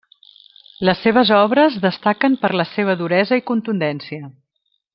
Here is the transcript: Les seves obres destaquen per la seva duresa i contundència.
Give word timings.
Les 0.87 1.01
seves 1.07 1.31
obres 1.39 1.77
destaquen 1.83 2.39
per 2.45 2.51
la 2.63 2.65
seva 2.71 2.97
duresa 3.03 3.39
i 3.43 3.45
contundència. 3.51 4.35